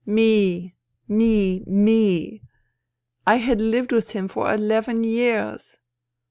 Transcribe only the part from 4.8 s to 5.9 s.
years